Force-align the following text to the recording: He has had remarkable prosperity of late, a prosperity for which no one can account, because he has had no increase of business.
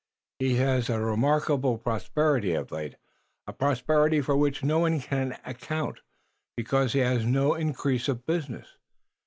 He 0.39 0.55
has 0.55 0.87
had 0.87 0.95
remarkable 0.99 1.77
prosperity 1.77 2.55
of 2.55 2.71
late, 2.71 2.95
a 3.45 3.53
prosperity 3.53 4.19
for 4.19 4.35
which 4.35 4.63
no 4.63 4.79
one 4.79 4.99
can 4.99 5.37
account, 5.45 5.99
because 6.57 6.93
he 6.93 6.99
has 7.01 7.21
had 7.21 7.27
no 7.29 7.53
increase 7.53 8.07
of 8.07 8.25
business. 8.25 8.77